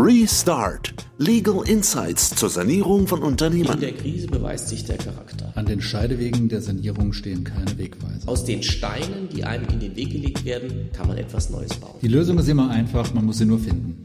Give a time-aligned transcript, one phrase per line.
[0.00, 0.94] Restart.
[1.18, 3.72] Legal Insights zur Sanierung von Unternehmen.
[3.72, 5.50] In der Krise beweist sich der Charakter.
[5.56, 8.28] An den Scheidewegen der Sanierung stehen keine Wegweiser.
[8.28, 11.96] Aus den Steinen, die einem in den Weg gelegt werden, kann man etwas Neues bauen.
[12.00, 14.00] Die Lösung ist immer einfach, man muss sie nur finden.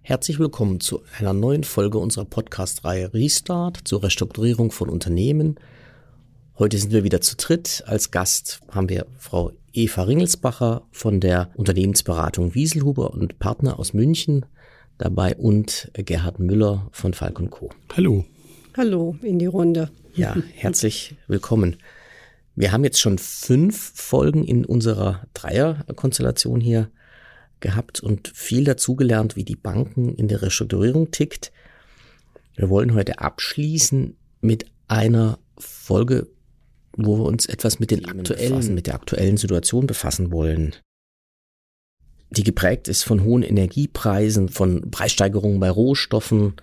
[0.00, 5.56] Herzlich willkommen zu einer neuen Folge unserer Podcast-Reihe Restart zur Restrukturierung von Unternehmen.
[6.58, 7.84] Heute sind wir wieder zu dritt.
[7.86, 14.46] Als Gast haben wir Frau Eva Ringelsbacher von der Unternehmensberatung Wieselhuber und Partner aus München
[14.98, 17.70] dabei und Gerhard Müller von Falk Co.
[17.96, 18.24] Hallo.
[18.76, 19.90] Hallo in die Runde.
[20.14, 21.76] Ja, herzlich willkommen.
[22.56, 26.90] Wir haben jetzt schon fünf Folgen in unserer Dreierkonstellation hier
[27.60, 31.52] gehabt und viel dazugelernt, wie die Banken in der Restrukturierung tickt.
[32.56, 36.28] Wir wollen heute abschließen mit einer Folge,
[36.96, 40.74] wo wir uns etwas mit den aktuellen, mit der aktuellen Situation befassen wollen
[42.30, 46.54] die geprägt ist von hohen Energiepreisen, von Preissteigerungen bei Rohstoffen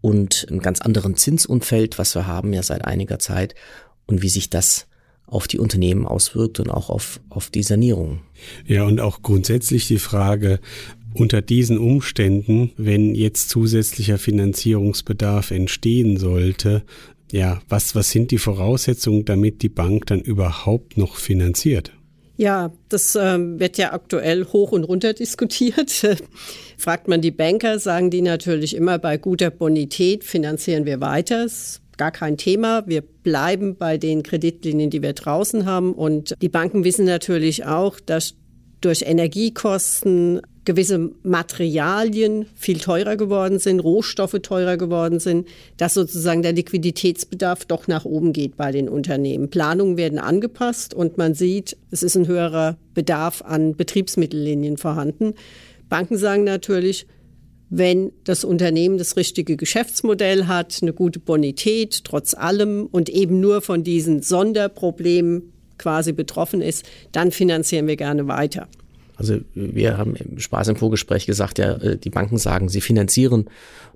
[0.00, 3.54] und einem ganz anderen Zinsumfeld, was wir haben ja seit einiger Zeit
[4.06, 4.86] und wie sich das
[5.26, 8.20] auf die Unternehmen auswirkt und auch auf, auf die Sanierung.
[8.66, 10.60] Ja, und auch grundsätzlich die Frage,
[11.14, 16.84] unter diesen Umständen, wenn jetzt zusätzlicher Finanzierungsbedarf entstehen sollte,
[17.30, 21.92] ja, was, was sind die Voraussetzungen, damit die Bank dann überhaupt noch finanziert?
[22.36, 25.90] Ja, das äh, wird ja aktuell hoch und runter diskutiert.
[26.78, 31.46] Fragt man die Banker, sagen die natürlich immer, bei guter Bonität finanzieren wir weiter.
[31.98, 32.84] Gar kein Thema.
[32.86, 35.92] Wir bleiben bei den Kreditlinien, die wir draußen haben.
[35.92, 38.34] Und die Banken wissen natürlich auch, dass
[38.82, 46.52] durch Energiekosten gewisse Materialien viel teurer geworden sind, Rohstoffe teurer geworden sind, dass sozusagen der
[46.52, 49.50] Liquiditätsbedarf doch nach oben geht bei den Unternehmen.
[49.50, 55.34] Planungen werden angepasst und man sieht, es ist ein höherer Bedarf an Betriebsmittellinien vorhanden.
[55.88, 57.06] Banken sagen natürlich,
[57.74, 63.62] wenn das Unternehmen das richtige Geschäftsmodell hat, eine gute Bonität trotz allem und eben nur
[63.62, 65.51] von diesen Sonderproblemen
[65.82, 68.68] quasi betroffen ist, dann finanzieren wir gerne weiter.
[69.16, 73.50] Also wir haben im Spaß im Vorgespräch gesagt, ja, äh, die Banken sagen, sie finanzieren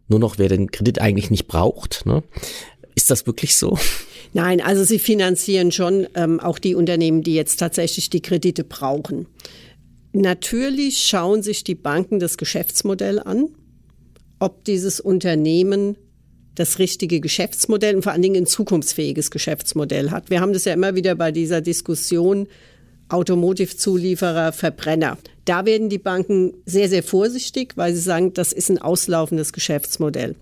[0.08, 2.04] nur noch, wer den Kredit eigentlich nicht braucht.
[2.06, 2.22] Ne?
[2.94, 3.78] Ist das wirklich so?
[4.32, 9.26] Nein, also sie finanzieren schon ähm, auch die Unternehmen, die jetzt tatsächlich die Kredite brauchen.
[10.12, 13.48] Natürlich schauen sich die Banken das Geschäftsmodell an,
[14.38, 15.96] ob dieses Unternehmen
[16.56, 20.30] das richtige Geschäftsmodell und vor allen Dingen ein zukunftsfähiges Geschäftsmodell hat.
[20.30, 22.48] Wir haben das ja immer wieder bei dieser Diskussion
[23.08, 25.16] Automotive-Zulieferer, Verbrenner.
[25.44, 30.34] Da werden die Banken sehr, sehr vorsichtig, weil sie sagen, das ist ein auslaufendes Geschäftsmodell.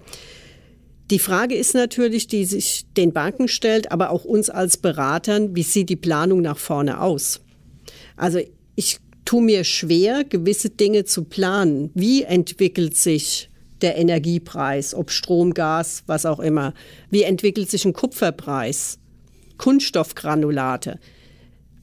[1.10, 5.62] Die Frage ist natürlich, die sich den Banken stellt, aber auch uns als Beratern, wie
[5.62, 7.42] sieht die Planung nach vorne aus?
[8.16, 8.40] Also
[8.74, 11.90] ich tue mir schwer, gewisse Dinge zu planen.
[11.94, 13.50] Wie entwickelt sich
[13.82, 16.74] der Energiepreis, ob Strom, Gas, was auch immer?
[17.10, 18.98] Wie entwickelt sich ein Kupferpreis?
[19.58, 20.98] Kunststoffgranulate?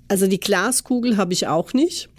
[0.08, 2.10] Also die Glaskugel habe ich auch nicht,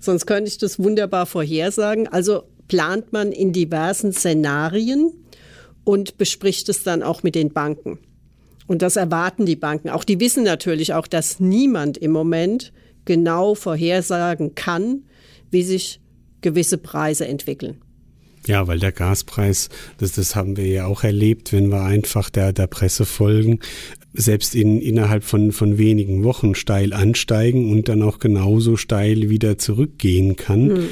[0.00, 2.08] sonst könnte ich das wunderbar vorhersagen.
[2.08, 5.12] Also plant man in diversen Szenarien
[5.84, 7.98] und bespricht es dann auch mit den Banken.
[8.66, 9.90] Und das erwarten die Banken.
[9.90, 12.72] Auch die wissen natürlich auch, dass niemand im Moment
[13.04, 15.04] genau vorhersagen kann,
[15.50, 16.00] wie sich
[16.40, 17.82] gewisse Preise entwickeln.
[18.46, 22.52] Ja, weil der Gaspreis, das, das haben wir ja auch erlebt, wenn wir einfach der,
[22.52, 23.60] der Presse folgen,
[24.14, 29.58] selbst in, innerhalb von, von wenigen Wochen steil ansteigen und dann auch genauso steil wieder
[29.58, 30.68] zurückgehen kann.
[30.68, 30.88] Mhm.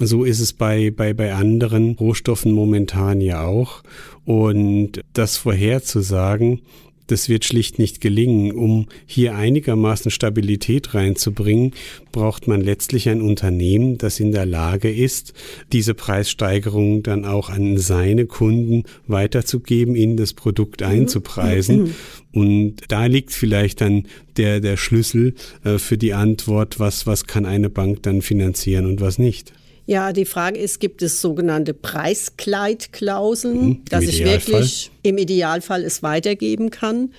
[0.00, 3.82] So ist es bei, bei, bei anderen Rohstoffen momentan ja auch.
[4.24, 6.62] Und das vorherzusagen,
[7.08, 8.52] das wird schlicht nicht gelingen.
[8.52, 11.72] Um hier einigermaßen Stabilität reinzubringen,
[12.12, 15.34] braucht man letztlich ein Unternehmen, das in der Lage ist,
[15.72, 21.94] diese Preissteigerung dann auch an seine Kunden weiterzugeben, in das Produkt einzupreisen.
[22.32, 24.04] Und da liegt vielleicht dann
[24.36, 29.00] der, der Schlüssel äh, für die Antwort, was, was kann eine Bank dann finanzieren und
[29.00, 29.52] was nicht.
[29.88, 36.02] Ja, die Frage ist, gibt es sogenannte Preiskleidklauseln, mhm, dass ich wirklich im Idealfall es
[36.02, 37.14] weitergeben kann?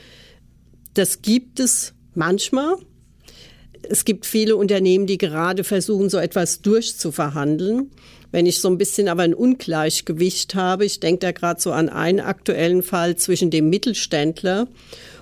[0.94, 2.76] Das gibt es manchmal.
[3.82, 7.90] Es gibt viele Unternehmen, die gerade versuchen, so etwas durchzuverhandeln.
[8.32, 11.90] Wenn ich so ein bisschen aber ein Ungleichgewicht habe, ich denke da gerade so an
[11.90, 14.68] einen aktuellen Fall zwischen dem Mittelständler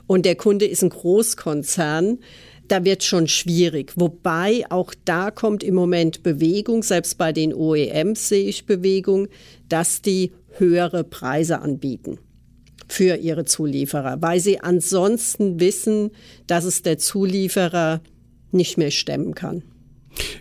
[0.05, 2.19] und der Kunde ist ein Großkonzern,
[2.67, 3.93] da wird schon schwierig.
[3.95, 9.27] Wobei auch da kommt im Moment Bewegung, selbst bei den OEMs sehe ich Bewegung,
[9.69, 12.19] dass die höhere Preise anbieten
[12.87, 16.11] für ihre Zulieferer, weil sie ansonsten wissen,
[16.47, 18.01] dass es der Zulieferer
[18.51, 19.63] nicht mehr stemmen kann.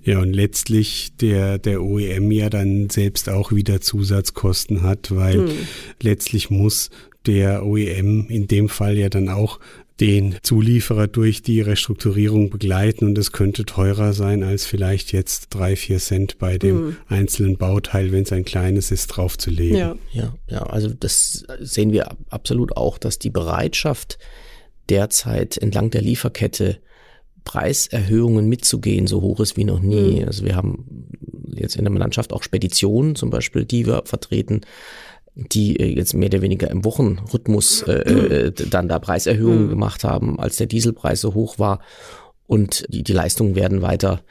[0.05, 5.69] Ja, und letztlich der, der OEM ja dann selbst auch wieder Zusatzkosten hat, weil mhm.
[6.01, 6.91] letztlich muss
[7.27, 9.59] der OEM in dem Fall ja dann auch
[10.01, 15.75] den Zulieferer durch die Restrukturierung begleiten und es könnte teurer sein als vielleicht jetzt drei,
[15.75, 16.97] vier Cent bei dem mhm.
[17.09, 19.79] einzelnen Bauteil, wenn es ein kleines ist, draufzulegen.
[19.79, 19.97] Ja.
[20.13, 24.19] ja, ja, also das sehen wir absolut auch, dass die Bereitschaft
[24.89, 26.79] derzeit entlang der Lieferkette
[27.45, 30.21] Preiserhöhungen mitzugehen so hoch ist wie noch nie.
[30.21, 30.27] Mhm.
[30.27, 31.09] Also wir haben
[31.55, 34.61] jetzt in der Landschaft auch Speditionen zum Beispiel, die wir vertreten,
[35.37, 39.71] die äh, jetzt mehr oder weniger im Wochenrhythmus äh, äh, dann da Preiserhöhungen mhm.
[39.71, 41.81] gemacht haben, als der Dieselpreis so hoch war.
[42.47, 44.23] Und die, die Leistungen werden weiter,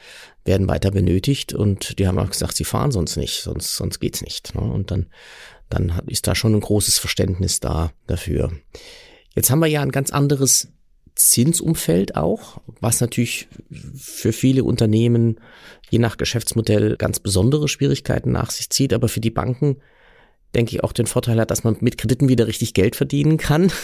[0.46, 1.54] werden weiter benötigt.
[1.54, 4.56] Und die haben auch gesagt, sie fahren sonst nicht, sonst, sonst geht's nicht.
[4.56, 4.62] Ne?
[4.62, 5.08] Und dann,
[5.70, 8.52] dann ist da schon ein großes Verständnis da dafür.
[9.36, 10.70] Jetzt haben wir ja ein ganz anderes
[11.14, 13.48] Zinsumfeld auch, was natürlich
[13.96, 15.40] für viele Unternehmen
[15.90, 19.78] je nach Geschäftsmodell ganz besondere Schwierigkeiten nach sich zieht, aber für die Banken
[20.56, 23.72] denke ich, auch den Vorteil hat, dass man mit Krediten wieder richtig Geld verdienen kann.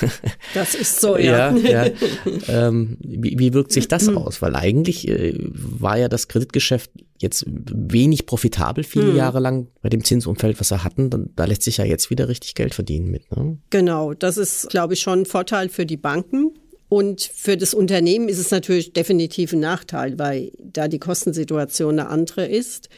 [0.53, 1.55] Das ist so, ja.
[1.55, 1.91] ja, ja.
[2.47, 4.41] Ähm, wie, wie, wirkt sich das aus?
[4.41, 9.15] Weil eigentlich äh, war ja das Kreditgeschäft jetzt wenig profitabel viele hm.
[9.15, 11.09] Jahre lang bei dem Zinsumfeld, was wir hatten.
[11.09, 13.31] Dann, da lässt sich ja jetzt wieder richtig Geld verdienen mit.
[13.35, 13.57] Ne?
[13.69, 16.53] Genau, das ist, glaube ich, schon ein Vorteil für die Banken.
[16.89, 22.09] Und für das Unternehmen ist es natürlich definitiv ein Nachteil, weil da die Kostensituation eine
[22.09, 22.89] andere ist.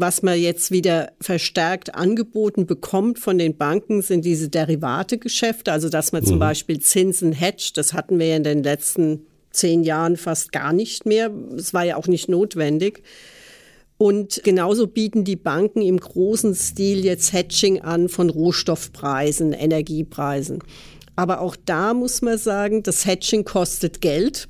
[0.00, 6.12] Was man jetzt wieder verstärkt angeboten bekommt von den Banken, sind diese Derivategeschäfte, also dass
[6.12, 6.28] man mhm.
[6.28, 7.76] zum Beispiel Zinsen hedgt.
[7.76, 11.32] Das hatten wir ja in den letzten zehn Jahren fast gar nicht mehr.
[11.56, 13.02] Es war ja auch nicht notwendig.
[13.96, 20.60] Und genauso bieten die Banken im großen Stil jetzt Hedging an von Rohstoffpreisen, Energiepreisen.
[21.16, 24.48] Aber auch da muss man sagen, das Hedging kostet Geld.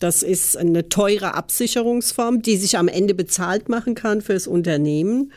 [0.00, 5.30] Das ist eine teure Absicherungsform, die sich am Ende bezahlt machen kann fürs Unternehmen.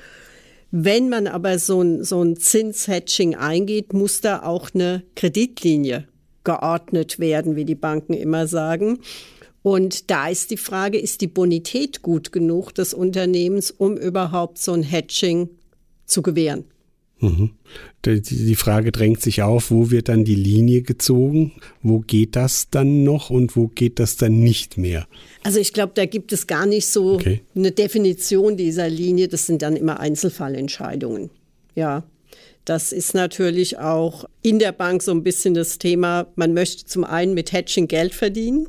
[0.72, 6.08] Wenn man aber so ein, so ein Zinshedging eingeht, muss da auch eine Kreditlinie
[6.44, 9.00] geordnet werden, wie die Banken immer sagen.
[9.62, 14.72] Und da ist die Frage, ist die Bonität gut genug des Unternehmens, um überhaupt so
[14.74, 15.50] ein Hedging
[16.06, 16.66] zu gewähren?
[17.24, 17.52] Mhm.
[18.06, 21.54] Die Frage drängt sich auf, wo wird dann die Linie gezogen?
[21.82, 25.08] Wo geht das dann noch und wo geht das dann nicht mehr?
[25.44, 27.42] Also ich glaube, da gibt es gar nicht so okay.
[27.56, 29.30] eine Definition dieser Linie.
[29.30, 31.30] Das sind dann immer Einzelfallentscheidungen.
[31.76, 32.04] Ja.
[32.66, 37.04] Das ist natürlich auch in der Bank so ein bisschen das Thema, man möchte zum
[37.04, 38.68] einen mit Hedging Geld verdienen,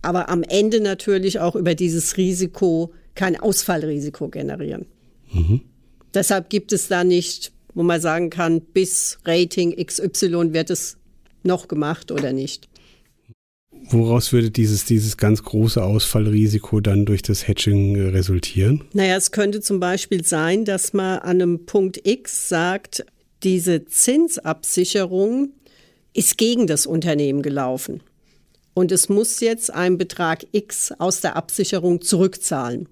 [0.00, 4.86] aber am Ende natürlich auch über dieses Risiko kein Ausfallrisiko generieren.
[5.30, 5.60] Mhm.
[6.14, 10.96] Deshalb gibt es da nicht wo man sagen kann, bis Rating XY wird es
[11.42, 12.68] noch gemacht oder nicht.
[13.90, 18.84] Woraus würde dieses, dieses ganz große Ausfallrisiko dann durch das Hedging resultieren?
[18.92, 23.04] Naja, es könnte zum Beispiel sein, dass man an einem Punkt X sagt,
[23.42, 25.50] diese Zinsabsicherung
[26.14, 28.02] ist gegen das Unternehmen gelaufen.
[28.74, 32.88] Und es muss jetzt einen Betrag X aus der Absicherung zurückzahlen.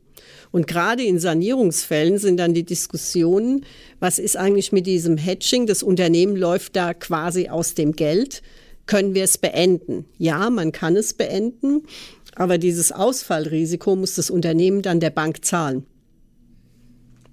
[0.50, 3.64] Und gerade in Sanierungsfällen sind dann die Diskussionen,
[3.98, 5.66] was ist eigentlich mit diesem Hedging?
[5.66, 8.42] Das Unternehmen läuft da quasi aus dem Geld.
[8.86, 10.04] Können wir es beenden?
[10.18, 11.82] Ja, man kann es beenden,
[12.34, 15.84] aber dieses Ausfallrisiko muss das Unternehmen dann der Bank zahlen.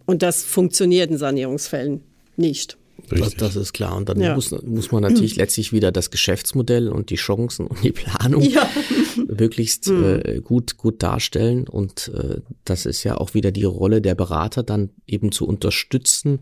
[0.06, 2.02] Und das funktioniert in Sanierungsfällen
[2.36, 2.78] nicht.
[3.10, 3.96] Das, das, ist klar.
[3.96, 4.36] Und dann ja.
[4.36, 8.70] muss, muss man natürlich letztlich wieder das Geschäftsmodell und die Chancen und die Planung ja.
[9.38, 10.22] möglichst mhm.
[10.24, 11.68] äh, gut, gut darstellen.
[11.68, 16.40] Und äh, das ist ja auch wieder die Rolle der Berater, dann eben zu unterstützen,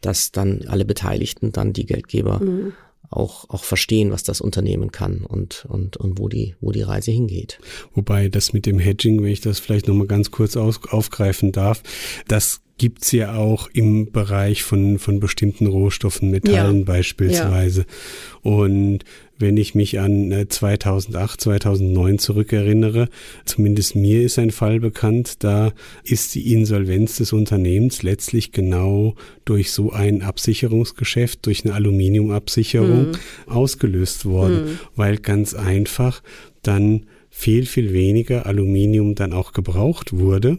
[0.00, 2.72] dass dann alle Beteiligten, dann die Geldgeber, mhm.
[3.08, 7.10] auch, auch verstehen, was das Unternehmen kann und, und, und wo, die, wo die Reise
[7.10, 7.58] hingeht.
[7.94, 11.82] Wobei das mit dem Hedging, wenn ich das vielleicht nochmal ganz kurz aus, aufgreifen darf,
[12.28, 16.84] das gibt's ja auch im Bereich von, von bestimmten Rohstoffen, Metallen ja.
[16.84, 17.82] beispielsweise.
[17.82, 18.50] Ja.
[18.50, 19.04] Und
[19.38, 23.08] wenn ich mich an 2008, äh, 2009 zurückerinnere,
[23.44, 25.72] zumindest mir ist ein Fall bekannt, da
[26.04, 29.14] ist die Insolvenz des Unternehmens letztlich genau
[29.44, 33.16] durch so ein Absicherungsgeschäft, durch eine Aluminiumabsicherung mhm.
[33.46, 34.78] ausgelöst worden, mhm.
[34.96, 36.22] weil ganz einfach
[36.62, 40.58] dann viel, viel weniger Aluminium dann auch gebraucht wurde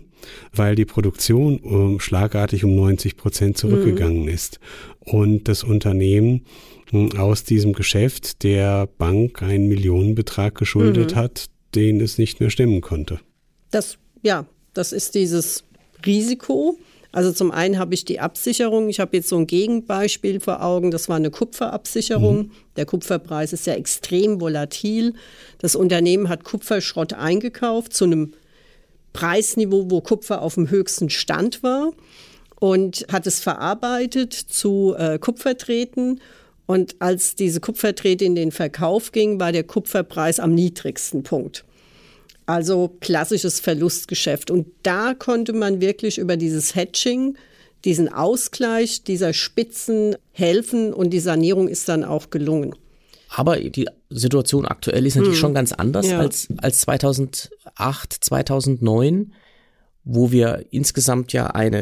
[0.53, 4.29] weil die Produktion um, schlagartig um 90 Prozent zurückgegangen mhm.
[4.29, 4.59] ist.
[4.99, 6.45] Und das Unternehmen
[6.89, 11.15] hm, aus diesem Geschäft der Bank einen Millionenbetrag geschuldet mhm.
[11.15, 13.19] hat, den es nicht mehr stemmen konnte.
[13.71, 15.63] Das, ja, das ist dieses
[16.05, 16.77] Risiko.
[17.15, 18.89] Also zum einen habe ich die Absicherung.
[18.89, 20.91] Ich habe jetzt so ein Gegenbeispiel vor Augen.
[20.91, 22.37] Das war eine Kupferabsicherung.
[22.37, 22.51] Mhm.
[22.75, 25.13] Der Kupferpreis ist ja extrem volatil.
[25.59, 28.33] Das Unternehmen hat Kupferschrott eingekauft zu einem
[29.15, 31.93] Preisniveau, wo Kupfer auf dem höchsten Stand war
[32.59, 36.19] und hat es verarbeitet zu äh, Kupferdrähten.
[36.65, 41.63] Und als diese Kupferdrähte in den Verkauf ging, war der Kupferpreis am niedrigsten Punkt.
[42.45, 44.51] Also klassisches Verlustgeschäft.
[44.51, 47.37] Und da konnte man wirklich über dieses Hedging,
[47.85, 52.75] diesen Ausgleich dieser Spitzen helfen und die Sanierung ist dann auch gelungen.
[53.29, 55.41] Aber die Situation aktuell ist natürlich hm.
[55.41, 56.19] schon ganz anders ja.
[56.19, 59.33] als, als 2008, 2009
[60.07, 61.81] wo wir insgesamt ja eine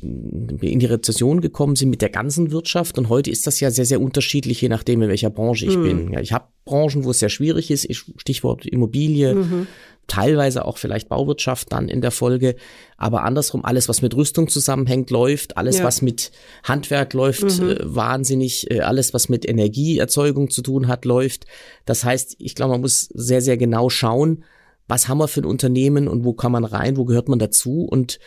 [0.00, 3.84] in die Rezession gekommen sind mit der ganzen Wirtschaft und heute ist das ja sehr
[3.84, 5.82] sehr unterschiedlich je nachdem in welcher Branche ich mhm.
[5.82, 6.12] bin.
[6.12, 9.66] Ja, ich habe Branchen, wo es sehr schwierig ist, Stichwort Immobilie, mhm.
[10.08, 12.56] Teilweise auch vielleicht Bauwirtschaft dann in der Folge,
[12.96, 15.84] aber andersrum alles was mit Rüstung zusammenhängt läuft, alles ja.
[15.84, 16.32] was mit
[16.64, 17.70] Handwerk läuft mhm.
[17.70, 21.46] äh, wahnsinnig, äh, alles was mit Energieerzeugung zu tun hat läuft.
[21.84, 24.44] Das heißt, ich glaube, man muss sehr sehr genau schauen
[24.88, 27.82] was haben wir für ein Unternehmen und wo kann man rein, wo gehört man dazu
[27.84, 28.18] und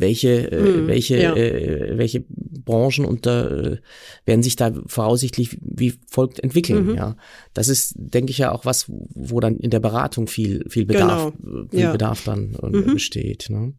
[0.00, 1.34] welche, äh, hm, welche, ja.
[1.36, 3.76] äh, welche Branchen unter, äh,
[4.24, 6.88] werden sich da voraussichtlich wie folgt entwickeln.
[6.88, 6.94] Mhm.
[6.94, 7.16] Ja,
[7.54, 11.32] das ist, denke ich ja auch was, wo dann in der Beratung viel, viel Bedarf,
[11.40, 11.66] genau.
[11.70, 11.92] viel ja.
[11.92, 12.94] Bedarf dann äh, mhm.
[12.94, 13.48] besteht.
[13.50, 13.74] Ne?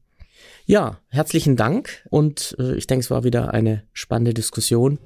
[0.65, 4.99] Ja, herzlichen Dank und äh, ich denke, es war wieder eine spannende Diskussion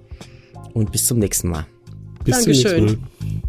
[0.73, 1.65] und bis zum nächsten Mal.
[2.23, 2.71] Bis Dankeschön.
[2.71, 3.41] zum nächsten Mal.